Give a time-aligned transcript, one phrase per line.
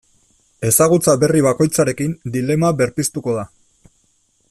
[0.69, 3.45] Ezagutza berri bakoitzarekin dilema berpiztuko da.